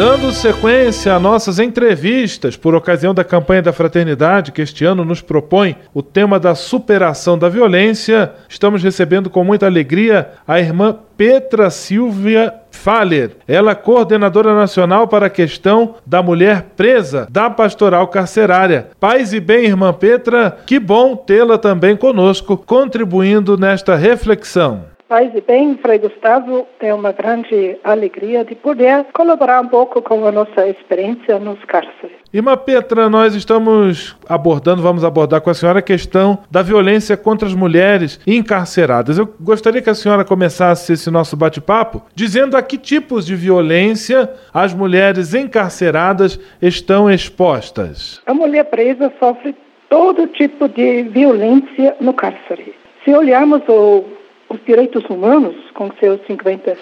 Dando 0.00 0.32
sequência 0.32 1.12
a 1.12 1.20
nossas 1.20 1.58
entrevistas 1.58 2.56
por 2.56 2.74
ocasião 2.74 3.12
da 3.12 3.22
campanha 3.22 3.60
da 3.60 3.70
fraternidade, 3.70 4.50
que 4.50 4.62
este 4.62 4.82
ano 4.82 5.04
nos 5.04 5.20
propõe 5.20 5.76
o 5.92 6.02
tema 6.02 6.40
da 6.40 6.54
superação 6.54 7.36
da 7.36 7.50
violência, 7.50 8.32
estamos 8.48 8.82
recebendo 8.82 9.28
com 9.28 9.44
muita 9.44 9.66
alegria 9.66 10.30
a 10.48 10.58
irmã 10.58 10.96
Petra 11.18 11.68
Silvia 11.68 12.54
Faller. 12.70 13.32
Ela 13.46 13.72
é 13.72 13.74
coordenadora 13.74 14.54
nacional 14.54 15.06
para 15.06 15.26
a 15.26 15.30
questão 15.30 15.96
da 16.06 16.22
mulher 16.22 16.68
presa 16.74 17.28
da 17.30 17.50
pastoral 17.50 18.08
carcerária. 18.08 18.88
Paz 18.98 19.34
e 19.34 19.38
bem, 19.38 19.66
irmã 19.66 19.92
Petra, 19.92 20.56
que 20.64 20.80
bom 20.80 21.14
tê-la 21.14 21.58
também 21.58 21.94
conosco, 21.94 22.56
contribuindo 22.56 23.58
nesta 23.58 23.96
reflexão. 23.96 24.89
Paz 25.10 25.32
e 25.34 25.40
bem, 25.40 25.76
Frei 25.82 25.98
Gustavo, 25.98 26.68
é 26.78 26.94
uma 26.94 27.10
grande 27.10 27.76
alegria 27.82 28.44
de 28.44 28.54
poder 28.54 29.06
colaborar 29.12 29.60
um 29.60 29.66
pouco 29.66 30.00
com 30.00 30.24
a 30.24 30.30
nossa 30.30 30.68
experiência 30.68 31.36
nos 31.40 31.58
cárceres. 31.64 32.16
Irmã 32.32 32.56
Petra, 32.56 33.10
nós 33.10 33.34
estamos 33.34 34.16
abordando, 34.28 34.80
vamos 34.82 35.02
abordar 35.02 35.40
com 35.40 35.50
a 35.50 35.54
senhora 35.54 35.80
a 35.80 35.82
questão 35.82 36.38
da 36.48 36.62
violência 36.62 37.16
contra 37.16 37.48
as 37.48 37.54
mulheres 37.56 38.20
encarceradas. 38.24 39.18
Eu 39.18 39.34
gostaria 39.40 39.82
que 39.82 39.90
a 39.90 39.96
senhora 39.96 40.24
começasse 40.24 40.92
esse 40.92 41.10
nosso 41.10 41.36
bate-papo 41.36 42.04
dizendo 42.14 42.56
a 42.56 42.62
que 42.62 42.78
tipos 42.78 43.26
de 43.26 43.34
violência 43.34 44.32
as 44.54 44.72
mulheres 44.72 45.34
encarceradas 45.34 46.38
estão 46.62 47.10
expostas. 47.10 48.22
A 48.26 48.32
mulher 48.32 48.66
presa 48.66 49.12
sofre 49.18 49.56
todo 49.88 50.28
tipo 50.28 50.68
de 50.68 51.02
violência 51.02 51.96
no 52.00 52.14
cárcere. 52.14 52.76
Se 53.04 53.12
olharmos 53.12 53.62
o 53.66 54.19
os 54.50 54.60
direitos 54.66 55.04
humanos, 55.08 55.54
com 55.74 55.90
seus 56.00 56.20
50 56.26 56.76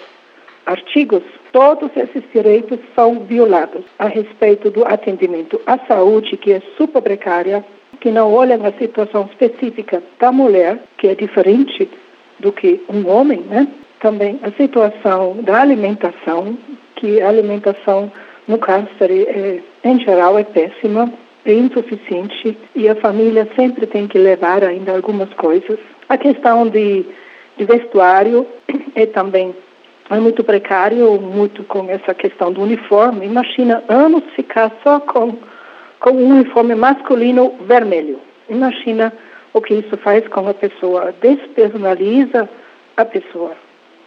artigos, 0.65 1.23
todos 1.51 1.89
esses 1.95 2.23
direitos 2.33 2.79
são 2.95 3.21
violados 3.21 3.85
a 3.97 4.07
respeito 4.07 4.69
do 4.71 4.85
atendimento 4.85 5.61
à 5.65 5.77
saúde, 5.87 6.35
que 6.35 6.51
é 6.51 6.61
super 6.77 7.01
precária, 7.01 7.63
que 8.01 8.11
não 8.11 8.33
olha 8.33 8.57
na 8.57 8.71
situação 8.73 9.29
específica 9.31 10.01
da 10.19 10.31
mulher, 10.31 10.79
que 10.97 11.07
é 11.07 11.15
diferente 11.15 11.89
do 12.39 12.51
que 12.51 12.81
um 12.89 13.07
homem, 13.07 13.41
né? 13.41 13.67
Também 13.99 14.39
a 14.41 14.51
situação 14.51 15.37
da 15.43 15.61
alimentação, 15.61 16.57
que 16.95 17.21
a 17.21 17.29
alimentação 17.29 18.11
no 18.47 18.57
cárcere, 18.57 19.23
é, 19.23 19.59
em 19.83 19.99
geral, 19.99 20.39
é 20.39 20.43
péssima, 20.43 21.11
é 21.45 21.53
insuficiente 21.53 22.57
e 22.75 22.89
a 22.89 22.95
família 22.95 23.47
sempre 23.55 23.85
tem 23.85 24.07
que 24.07 24.17
levar 24.17 24.63
ainda 24.63 24.95
algumas 24.95 25.31
coisas. 25.33 25.77
A 26.07 26.17
questão 26.17 26.67
de 26.67 27.05
de 27.59 27.65
vestuário 27.65 28.47
é 28.95 29.05
também 29.05 29.53
é 30.09 30.19
muito 30.19 30.43
precário, 30.43 31.21
muito 31.21 31.63
com 31.65 31.87
essa 31.87 32.15
questão 32.15 32.51
do 32.51 32.63
uniforme. 32.63 33.27
Imagina 33.27 33.83
anos 33.87 34.23
ficar 34.35 34.71
só 34.81 34.99
com, 35.01 35.37
com 35.99 36.09
um 36.09 36.29
uniforme 36.31 36.73
masculino 36.73 37.53
vermelho. 37.67 38.19
Imagina 38.49 39.13
o 39.53 39.61
que 39.61 39.75
isso 39.75 39.95
faz 39.97 40.27
com 40.29 40.47
a 40.47 40.53
pessoa, 40.53 41.13
despersonaliza 41.21 42.49
a 42.97 43.05
pessoa. 43.05 43.51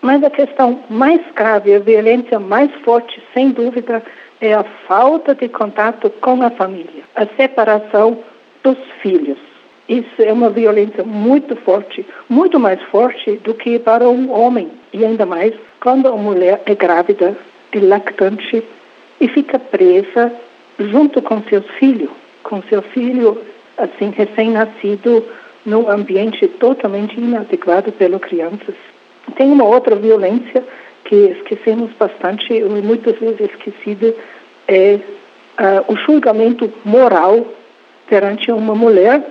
Mas 0.01 0.25
a 0.25 0.31
questão 0.31 0.83
mais 0.91 1.21
grave, 1.37 1.75
a 1.75 1.79
violência 1.79 2.41
mais 2.41 2.73
forte, 2.85 3.23
sem 3.33 3.51
dúvida, 3.51 4.03
é 4.41 4.55
a 4.55 4.65
falta 4.89 5.37
de 5.37 5.49
contato 5.49 6.11
com 6.21 6.43
a 6.43 6.51
família, 6.51 7.05
a 7.15 7.27
separação 7.37 8.19
dos 8.65 8.79
filhos. 9.01 9.52
Isso 9.89 10.21
é 10.23 10.33
uma 10.33 10.49
violência 10.49 11.03
muito 11.05 11.57
forte, 11.57 12.07
muito 12.29 12.59
mais 12.59 12.81
forte 12.85 13.33
do 13.39 13.55
que 13.55 13.79
para 13.79 14.09
um 14.09 14.31
homem. 14.33 14.71
E 14.93 15.05
ainda 15.05 15.27
mais 15.27 15.55
quando 15.81 16.09
a 16.09 16.17
mulher 16.17 16.63
é 16.67 16.75
grávida 16.75 17.37
e 17.73 17.79
lactante 17.79 18.63
e 19.21 19.29
fica 19.29 19.59
presa 19.59 20.33
junto 20.79 21.21
com 21.21 21.43
seus 21.43 21.67
filhos, 21.79 22.11
com 22.43 22.63
seu 22.63 22.83
filho 22.83 23.39
assim 23.77 24.11
recém-nascido 24.11 25.25
num 25.65 25.89
ambiente 25.89 26.47
totalmente 26.49 27.19
inadequado 27.19 27.93
pelas 27.93 28.21
crianças. 28.21 28.75
Tem 29.37 29.51
uma 29.51 29.65
outra 29.65 29.97
violência 29.97 30.65
que 31.05 31.17
esquecemos 31.17 31.91
bastante, 31.99 32.53
e 32.53 32.65
muitas 32.65 33.19
vezes 33.19 33.41
esquecida, 33.41 34.15
é 34.69 34.99
uh, 35.59 35.93
o 35.93 35.97
julgamento 35.97 36.73
moral 36.85 37.47
perante 38.09 38.51
uma 38.51 38.75
mulher 38.75 39.23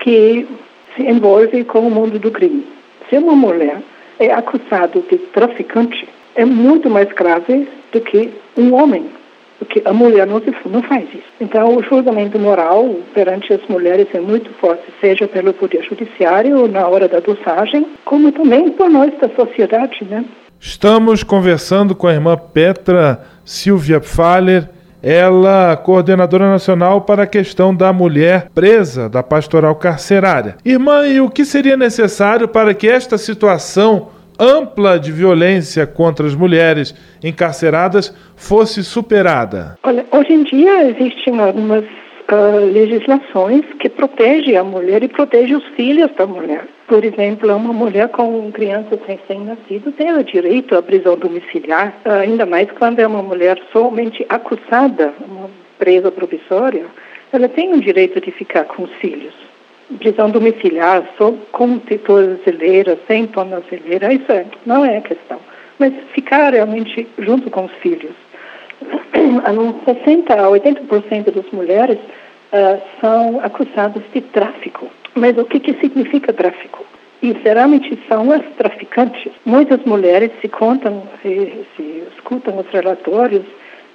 que 0.00 0.46
se 0.94 1.02
envolve 1.02 1.64
com 1.64 1.80
o 1.80 1.90
mundo 1.90 2.18
do 2.18 2.30
crime. 2.30 2.66
Se 3.08 3.16
uma 3.18 3.34
mulher 3.34 3.80
é 4.18 4.32
acusada 4.32 5.00
de 5.00 5.18
traficante, 5.18 6.08
é 6.34 6.44
muito 6.44 6.88
mais 6.90 7.10
grave 7.12 7.68
do 7.92 8.00
que 8.00 8.30
um 8.56 8.74
homem, 8.74 9.06
porque 9.58 9.82
a 9.84 9.92
mulher 9.92 10.26
não, 10.26 10.40
se, 10.40 10.54
não 10.66 10.82
faz 10.82 11.04
isso. 11.10 11.24
Então, 11.40 11.76
o 11.76 11.82
julgamento 11.82 12.38
moral 12.38 12.96
perante 13.14 13.52
as 13.52 13.60
mulheres 13.68 14.06
é 14.14 14.20
muito 14.20 14.50
forte, 14.54 14.84
seja 15.00 15.26
pelo 15.28 15.52
Poder 15.52 15.82
Judiciário 15.82 16.66
na 16.68 16.86
hora 16.86 17.08
da 17.08 17.20
dosagem, 17.20 17.86
como 18.04 18.32
também 18.32 18.70
por 18.70 18.90
nós 18.90 19.12
da 19.18 19.28
sociedade, 19.30 20.04
né? 20.04 20.24
Estamos 20.58 21.22
conversando 21.22 21.94
com 21.94 22.06
a 22.06 22.12
irmã 22.12 22.36
Petra 22.36 23.20
Silvia 23.44 24.00
Faller, 24.00 24.68
ela 25.08 25.76
coordenadora 25.76 26.50
nacional 26.50 27.02
para 27.02 27.22
a 27.22 27.26
questão 27.28 27.72
da 27.72 27.92
mulher 27.92 28.48
presa 28.52 29.08
da 29.08 29.22
pastoral 29.22 29.76
carcerária. 29.76 30.56
Irmã, 30.64 31.06
e 31.06 31.20
o 31.20 31.30
que 31.30 31.44
seria 31.44 31.76
necessário 31.76 32.48
para 32.48 32.74
que 32.74 32.88
esta 32.88 33.16
situação 33.16 34.08
ampla 34.36 34.98
de 34.98 35.12
violência 35.12 35.86
contra 35.86 36.26
as 36.26 36.34
mulheres 36.34 36.92
encarceradas 37.22 38.12
fosse 38.34 38.82
superada? 38.82 39.78
Olha, 39.84 40.04
hoje 40.10 40.32
em 40.32 40.42
dia 40.42 40.90
existem 40.90 41.38
algumas 41.38 41.84
uh, 41.84 42.72
legislações 42.72 43.62
que 43.78 43.88
protegem 43.88 44.56
a 44.56 44.64
mulher 44.64 45.04
e 45.04 45.08
protegem 45.08 45.54
os 45.54 45.64
filhos 45.76 46.10
da 46.18 46.26
mulher. 46.26 46.66
Por 46.86 47.04
exemplo, 47.04 47.54
uma 47.54 47.72
mulher 47.72 48.08
com 48.10 48.50
crianças 48.52 49.00
recém-nascidas 49.06 49.92
tem 49.96 50.12
o 50.12 50.22
direito 50.22 50.76
à 50.76 50.82
prisão 50.82 51.16
domiciliar, 51.16 51.92
ainda 52.04 52.46
mais 52.46 52.70
quando 52.70 53.00
é 53.00 53.06
uma 53.06 53.22
mulher 53.22 53.60
somente 53.72 54.24
acusada, 54.28 55.12
uma 55.20 55.50
presa 55.78 56.12
provisória, 56.12 56.86
ela 57.32 57.48
tem 57.48 57.72
o 57.72 57.80
direito 57.80 58.20
de 58.20 58.30
ficar 58.30 58.64
com 58.64 58.84
os 58.84 58.92
filhos. 58.94 59.34
Prisão 59.98 60.30
domiciliar, 60.30 61.04
só 61.18 61.32
com 61.50 61.78
tornozeleira, 61.78 62.96
sem 63.08 63.26
tornozeleira, 63.26 64.12
isso 64.12 64.30
é, 64.30 64.46
não 64.64 64.84
é 64.84 64.98
a 64.98 65.02
questão. 65.02 65.40
Mas 65.80 65.92
ficar 66.12 66.52
realmente 66.52 67.06
junto 67.18 67.50
com 67.50 67.64
os 67.64 67.72
filhos. 67.82 68.14
60 69.84 70.34
a 70.34 70.48
80% 70.50 71.32
das 71.32 71.50
mulheres 71.50 71.98
uh, 71.98 72.80
são 73.00 73.40
acusadas 73.42 74.02
de 74.14 74.20
tráfico. 74.20 74.88
Mas 75.16 75.36
o 75.38 75.44
que, 75.44 75.58
que 75.58 75.72
significa 75.80 76.32
tráfico? 76.32 76.84
E 77.22 77.34
geralmente 77.42 77.98
são 78.06 78.30
as 78.30 78.42
traficantes. 78.58 79.32
Muitas 79.44 79.82
mulheres 79.84 80.30
se 80.42 80.48
contam, 80.48 81.02
se, 81.22 81.64
se 81.74 82.04
escutam 82.14 82.58
os 82.58 82.66
relatórios, 82.70 83.42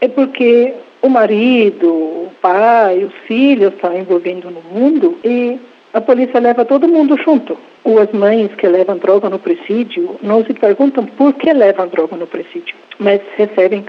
é 0.02 0.08
porque 0.08 0.74
o 1.02 1.08
marido, 1.08 1.88
o 1.88 2.32
pai, 2.42 3.04
os 3.04 3.14
filhos 3.28 3.74
estão 3.74 3.96
envolvendo 3.96 4.50
no 4.50 4.62
mundo 4.62 5.18
e 5.24 5.60
a 5.94 6.02
polícia 6.02 6.40
leva 6.40 6.66
todo 6.66 6.88
mundo 6.88 7.16
junto. 7.18 7.56
Ou 7.84 8.00
as 8.00 8.12
mães 8.12 8.54
que 8.56 8.68
levam 8.68 8.98
droga 8.98 9.30
no 9.30 9.38
presídio 9.38 10.16
não 10.24 10.44
se 10.44 10.54
perguntam 10.54 11.06
por 11.06 11.34
que 11.34 11.54
levam 11.54 11.88
droga 11.88 12.16
no 12.16 12.26
presídio, 12.26 12.76
mas 13.00 13.22
recebem 13.38 13.86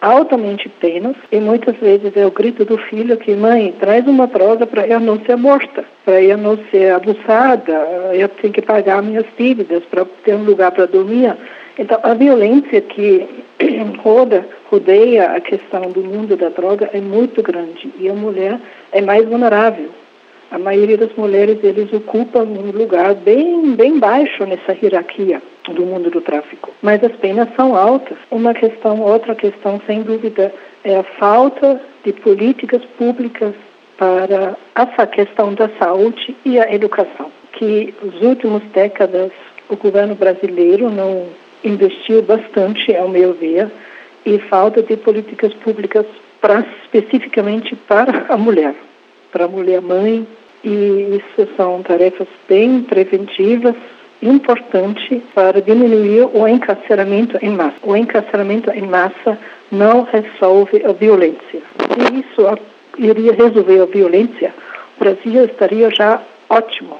altamente 0.00 0.68
penas 0.68 1.16
e 1.32 1.40
muitas 1.40 1.76
vezes 1.76 2.16
é 2.16 2.26
o 2.26 2.30
grito 2.30 2.64
do 2.64 2.76
filho 2.76 3.16
que 3.16 3.34
mãe 3.34 3.74
traz 3.78 4.06
uma 4.06 4.26
droga 4.26 4.66
para 4.66 4.86
eu 4.86 5.00
não 5.00 5.18
ser 5.20 5.36
morta, 5.36 5.84
para 6.04 6.22
eu 6.22 6.36
não 6.36 6.58
ser 6.70 6.92
abusada, 6.92 7.72
eu 8.12 8.28
tenho 8.28 8.52
que 8.52 8.62
pagar 8.62 9.02
minhas 9.02 9.26
dívidas 9.38 9.82
para 9.84 10.04
ter 10.24 10.34
um 10.34 10.44
lugar 10.44 10.70
para 10.72 10.86
dormir. 10.86 11.34
Então 11.78 11.98
a 12.02 12.14
violência 12.14 12.80
que 12.80 13.26
roda, 14.02 14.46
rodeia 14.70 15.32
a 15.32 15.40
questão 15.40 15.82
do 15.90 16.02
mundo 16.02 16.36
da 16.36 16.48
droga 16.48 16.90
é 16.92 17.00
muito 17.00 17.42
grande 17.42 17.90
e 17.98 18.08
a 18.08 18.14
mulher 18.14 18.58
é 18.92 19.00
mais 19.00 19.26
vulnerável. 19.26 19.90
A 20.50 20.58
maioria 20.58 20.96
das 20.96 21.12
mulheres 21.16 21.58
eles 21.62 21.92
ocupam 21.92 22.44
um 22.44 22.70
lugar 22.70 23.14
bem 23.14 23.74
bem 23.74 23.98
baixo 23.98 24.44
nessa 24.44 24.76
hierarquia 24.80 25.42
do 25.72 25.84
mundo 25.84 26.10
do 26.10 26.20
tráfico. 26.20 26.72
Mas 26.82 27.02
as 27.02 27.12
penas 27.16 27.48
são 27.56 27.74
altas. 27.74 28.16
Uma 28.30 28.54
questão, 28.54 29.00
outra 29.00 29.34
questão, 29.34 29.80
sem 29.86 30.02
dúvida, 30.02 30.52
é 30.84 30.96
a 30.96 31.02
falta 31.02 31.80
de 32.04 32.12
políticas 32.12 32.84
públicas 32.98 33.54
para 33.96 34.56
essa 34.74 35.06
questão 35.06 35.54
da 35.54 35.68
saúde 35.78 36.36
e 36.44 36.58
a 36.60 36.72
educação, 36.72 37.30
que 37.52 37.94
nos 38.02 38.20
últimos 38.20 38.62
décadas 38.74 39.32
o 39.68 39.76
governo 39.76 40.14
brasileiro 40.14 40.90
não 40.90 41.26
investiu 41.64 42.22
bastante, 42.22 42.94
ao 42.94 43.08
meu 43.08 43.32
ver, 43.34 43.70
e 44.24 44.38
falta 44.38 44.82
de 44.82 44.96
políticas 44.96 45.52
públicas 45.54 46.06
especificamente 46.84 47.74
para 47.74 48.26
a 48.28 48.36
mulher, 48.36 48.74
para 49.32 49.46
a 49.46 49.48
mulher 49.48 49.80
mãe, 49.80 50.26
e 50.62 51.20
isso 51.20 51.48
são 51.56 51.82
tarefas 51.82 52.28
bem 52.48 52.82
preventivas 52.82 53.74
importante 54.22 55.22
para 55.34 55.60
diminuir 55.60 56.28
o 56.32 56.46
encarceramento 56.48 57.38
em 57.42 57.50
massa. 57.50 57.76
O 57.82 57.96
encarceramento 57.96 58.70
em 58.70 58.82
massa 58.82 59.38
não 59.70 60.04
resolve 60.04 60.84
a 60.84 60.92
violência. 60.92 61.60
Se 61.78 62.14
isso 62.20 62.58
iria 62.98 63.32
resolver 63.32 63.80
a 63.80 63.86
violência, 63.86 64.54
o 64.96 65.00
Brasil 65.00 65.44
estaria 65.44 65.90
já 65.90 66.20
ótimo. 66.48 66.98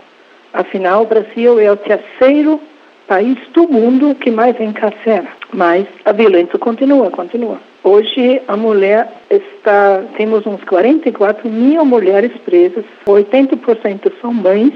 Afinal, 0.52 1.02
o 1.02 1.06
Brasil 1.06 1.58
é 1.58 1.70
o 1.70 1.76
terceiro 1.76 2.60
país 3.06 3.38
do 3.52 3.68
mundo 3.68 4.14
que 4.14 4.30
mais 4.30 4.58
encarcera. 4.60 5.28
Mas 5.52 5.86
a 6.04 6.12
violência 6.12 6.58
continua, 6.58 7.10
continua. 7.10 7.60
Hoje 7.84 8.42
a 8.48 8.56
mulher 8.56 9.08
está, 9.30 10.02
temos 10.16 10.44
uns 10.44 10.62
44 10.64 11.48
mil 11.48 11.84
mulheres 11.84 12.32
presas, 12.44 12.84
80% 13.06 14.12
são 14.20 14.34
mães, 14.34 14.72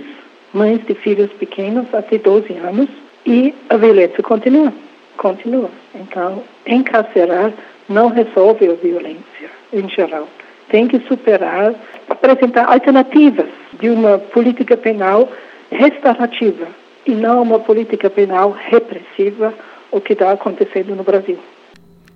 mães 0.53 0.85
de 0.87 0.95
filhos 0.95 1.31
pequenos 1.33 1.87
até 1.95 2.19
12 2.19 2.53
anos, 2.55 2.89
e 3.27 3.55
a 3.69 3.77
violência 3.77 4.23
continua, 4.23 4.73
continua. 5.17 5.71
Então, 5.95 6.43
encarcerar 6.67 7.53
não 7.89 8.09
resolve 8.09 8.69
a 8.69 8.75
violência 8.75 9.51
em 9.73 9.89
geral. 9.89 10.27
Tem 10.69 10.87
que 10.87 11.01
superar, 11.01 11.75
apresentar 12.09 12.67
alternativas 12.67 13.49
de 13.79 13.91
uma 13.91 14.19
política 14.19 14.77
penal 14.77 15.29
restaurativa 15.71 16.69
e 17.07 17.13
não 17.13 17.43
uma 17.43 17.59
política 17.59 18.09
penal 18.09 18.51
repressiva, 18.51 19.53
o 19.91 20.01
que 20.01 20.13
está 20.13 20.33
acontecendo 20.33 20.95
no 20.95 21.03
Brasil. 21.03 21.39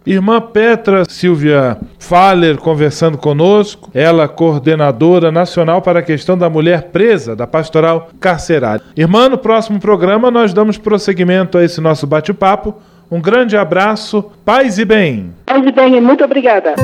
Irmã 0.06 0.38
Petra 0.38 1.04
Silvia 1.08 1.78
Faller 1.98 2.58
conversando 2.58 3.16
conosco, 3.16 3.90
ela 3.94 4.28
coordenadora 4.28 5.32
nacional 5.32 5.80
para 5.80 6.00
a 6.00 6.02
questão 6.02 6.36
da 6.36 6.50
mulher 6.50 6.90
presa 6.92 7.34
da 7.34 7.46
pastoral 7.46 8.10
carcerária. 8.20 8.84
Irmã, 8.94 9.30
no 9.30 9.38
próximo 9.38 9.80
programa 9.80 10.30
nós 10.30 10.52
damos 10.52 10.76
prosseguimento 10.76 11.56
a 11.56 11.64
esse 11.64 11.80
nosso 11.80 12.06
bate-papo. 12.06 12.74
Um 13.10 13.20
grande 13.20 13.56
abraço, 13.56 14.22
paz 14.44 14.78
e 14.78 14.84
bem. 14.84 15.32
Paz 15.46 15.64
e 15.64 15.72
bem, 15.72 16.00
muito 16.00 16.22
obrigada. 16.22 16.74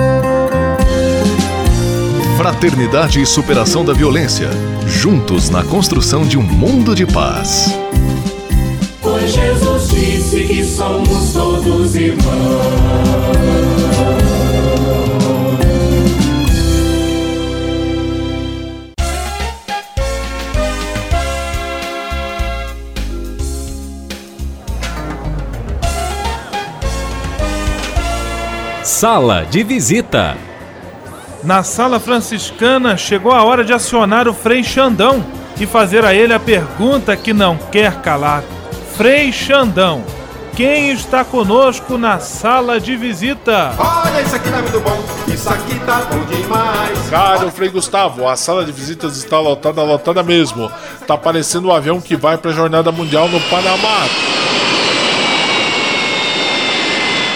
Fraternidade 2.38 3.20
e 3.20 3.26
superação 3.26 3.84
da 3.84 3.92
violência. 3.92 4.48
Juntos 4.86 5.50
na 5.50 5.62
construção 5.62 6.22
de 6.22 6.38
um 6.38 6.42
mundo 6.42 6.94
de 6.94 7.04
paz. 7.04 7.78
Jesus 9.30 9.88
disse 9.90 10.44
que 10.44 10.64
somos 10.64 11.32
todos 11.32 11.94
irmãos. 11.94 13.30
Sala 28.82 29.46
de 29.48 29.62
visita. 29.62 30.36
Na 31.44 31.62
sala 31.62 32.00
franciscana 32.00 32.96
chegou 32.96 33.32
a 33.32 33.44
hora 33.44 33.64
de 33.64 33.72
acionar 33.72 34.26
o 34.26 34.34
Frei 34.34 34.64
Xandão 34.64 35.24
e 35.58 35.66
fazer 35.66 36.04
a 36.04 36.12
ele 36.12 36.34
a 36.34 36.40
pergunta 36.40 37.16
que 37.16 37.32
não 37.32 37.56
quer 37.56 38.02
calar. 38.02 38.42
Frei 39.00 39.32
Xandão, 39.32 40.04
quem 40.54 40.90
está 40.90 41.24
conosco 41.24 41.96
na 41.96 42.18
sala 42.18 42.78
de 42.78 42.96
visita? 42.96 43.74
Olha, 43.78 44.20
isso 44.20 44.36
aqui 44.36 44.50
tá 44.50 44.60
muito 44.60 44.80
bom, 44.80 45.02
isso 45.26 45.48
aqui 45.48 45.78
tá 45.86 46.02
bom 46.02 46.22
demais. 46.26 47.08
Caro 47.08 47.50
Frei 47.50 47.70
Gustavo, 47.70 48.28
a 48.28 48.36
sala 48.36 48.62
de 48.62 48.72
visitas 48.72 49.16
está 49.16 49.40
lotada, 49.40 49.82
lotada 49.82 50.22
mesmo. 50.22 50.70
Tá 51.06 51.16
parecendo 51.16 51.68
o 51.68 51.70
um 51.70 51.74
avião 51.74 51.98
que 51.98 52.14
vai 52.14 52.36
para 52.36 52.50
a 52.50 52.54
Jornada 52.54 52.92
Mundial 52.92 53.26
no 53.30 53.40
Panamá. 53.40 54.06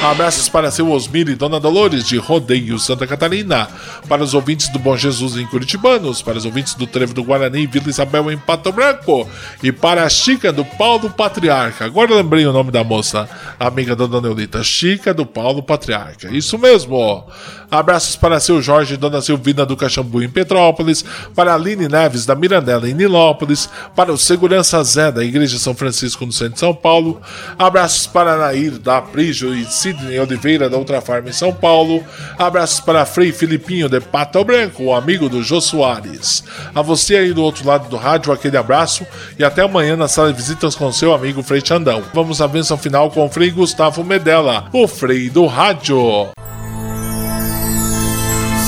Abraços 0.05 0.51
para 0.51 0.71
seu 0.71 0.91
Osmir 0.91 1.31
e 1.31 1.35
Dona 1.35 1.59
Dolores 1.59 2.05
de 2.05 2.19
Rodeio 2.19 2.79
Santa 2.79 3.07
Catarina, 3.07 3.67
para 4.07 4.23
os 4.23 4.35
ouvintes 4.35 4.69
do 4.69 4.79
Bom 4.79 4.95
Jesus 4.99 5.35
em 5.35 5.47
Curitibanos, 5.47 6.21
para 6.21 6.37
os 6.37 6.45
ouvintes 6.45 6.75
do 6.75 6.87
Trevo 6.87 7.15
do 7.15 7.25
Guarani 7.25 7.67
Vila 7.67 7.89
Isabel 7.89 8.31
em 8.31 8.37
Pato 8.37 8.71
Branco, 8.71 9.27
e 9.63 9.73
para 9.73 10.05
a 10.05 10.09
Chica 10.11 10.53
do 10.53 10.63
Paulo 10.63 11.09
Patriarca. 11.09 11.87
Agora 11.87 12.15
lembrei 12.15 12.47
o 12.47 12.53
nome 12.53 12.71
da 12.71 12.85
moça, 12.85 13.27
amiga 13.59 13.97
da 13.97 14.05
Dona 14.05 14.29
Eulita, 14.29 14.63
Chica 14.63 15.15
do 15.15 15.25
Paulo 15.25 15.63
Patriarca. 15.63 16.29
Isso 16.31 16.59
mesmo. 16.59 17.27
Abraços 17.71 18.15
para 18.15 18.39
seu 18.39 18.61
Jorge 18.61 18.95
e 18.95 18.99
Dona 18.99 19.23
Silvina 19.23 19.65
do 19.65 19.77
Caxambu 19.77 20.23
em 20.23 20.29
Petrópolis, 20.29 21.03
para 21.35 21.53
a 21.53 21.55
Aline 21.55 21.89
Neves 21.89 22.27
da 22.27 22.35
Mirandela 22.35 22.89
em 22.89 22.95
Nilópolis, 22.95 23.71
para 23.97 24.13
o 24.13 24.19
Segurança 24.19 24.85
Zé 24.85 25.11
da 25.11 25.25
Igreja 25.25 25.59
São 25.59 25.75
Francisco 25.75 26.27
no 26.27 26.33
centro 26.33 26.55
de 26.55 26.61
São 26.61 26.75
Paulo. 26.75 27.21
Abraços 27.59 28.07
para 28.07 28.37
Nair 28.37 28.79
da 28.79 29.01
Prijo 29.01 29.55
e 29.55 29.65
Sidney 29.95 30.19
Oliveira 30.19 30.69
da 30.69 30.77
Ultra 30.77 31.01
Farm 31.01 31.29
em 31.29 31.33
São 31.33 31.53
Paulo. 31.53 32.03
Abraços 32.39 32.81
para 32.81 33.07
Frei 33.07 33.33
Filipinho 33.33 33.89
de 33.89 34.01
Pato 34.01 34.43
Branco, 34.45 34.85
o 34.85 34.95
amigo 34.95 35.29
do 35.29 35.43
Jô 35.43 35.61
Soares. 35.61 36.45
A 36.75 36.83
você 36.83 37.17
aí 37.17 37.33
do 37.33 37.43
outro 37.43 37.67
lado 37.67 37.89
do 37.89 37.97
rádio, 37.97 38.33
aquele 38.33 38.57
abraço 38.57 39.07
e 39.39 39.45
até 39.45 39.63
amanhã 39.63 39.97
na 39.97 40.09
sala 40.09 40.33
de 40.33 40.37
visitas 40.37 40.75
com 40.75 40.91
seu 40.93 41.15
amigo 41.15 41.43
Frei 41.43 41.63
Xandão. 41.65 42.03
Vamos 42.13 42.41
à 42.41 42.49
bênção 42.49 42.77
final 42.77 43.11
com 43.11 43.25
o 43.25 43.29
Frei 43.29 43.51
Gustavo 43.51 44.03
Medella, 44.05 44.69
o 44.73 44.89
Frei 44.89 45.31
do 45.31 45.47
Rádio. 45.47 46.29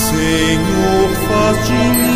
Senhor, 0.08 1.10
faz 1.28 1.66
de 1.66 1.72
mim 1.72 2.15